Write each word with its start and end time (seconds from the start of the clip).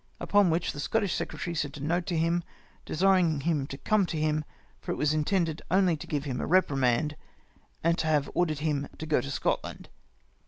Ui^on 0.19 0.49
which 0.49 0.71
the 0.73 0.79
Scottish 0.79 1.13
secretary 1.13 1.53
sent 1.53 1.77
a 1.77 1.79
note 1.79 2.07
to 2.07 2.17
him, 2.17 2.43
desiring 2.85 3.41
him 3.41 3.67
to 3.67 3.77
come 3.77 4.07
to 4.07 4.17
him; 4.19 4.43
for 4.79 4.91
it 4.91 4.95
was 4.97 5.13
intended 5.13 5.61
only 5.69 5.95
to 5.95 6.07
give 6.07 6.23
him 6.23 6.41
a 6.41 6.47
reprimand, 6.47 7.15
and 7.83 7.99
to 7.99 8.07
have 8.07 8.27
ordered 8.33 8.57
him 8.65 8.87
to 8.97 9.05
go 9.05 9.21
to 9.21 9.29
Scotland. 9.29 9.89